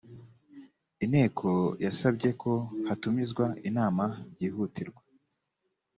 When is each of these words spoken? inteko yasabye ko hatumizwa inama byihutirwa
inteko 1.03 1.49
yasabye 1.85 2.29
ko 2.41 2.53
hatumizwa 2.87 3.45
inama 3.69 4.03
byihutirwa 4.31 5.01